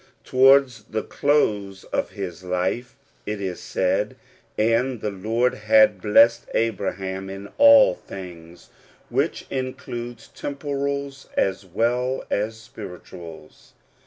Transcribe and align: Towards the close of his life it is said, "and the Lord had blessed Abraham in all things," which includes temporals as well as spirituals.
Towards 0.23 0.85
the 0.85 1.03
close 1.03 1.83
of 1.83 2.09
his 2.09 2.43
life 2.43 2.95
it 3.27 3.39
is 3.39 3.59
said, 3.59 4.15
"and 4.57 4.99
the 4.99 5.11
Lord 5.11 5.53
had 5.53 6.01
blessed 6.01 6.47
Abraham 6.55 7.29
in 7.29 7.49
all 7.59 7.93
things," 7.93 8.71
which 9.11 9.45
includes 9.51 10.27
temporals 10.29 11.29
as 11.37 11.67
well 11.67 12.23
as 12.31 12.57
spirituals. 12.59 13.73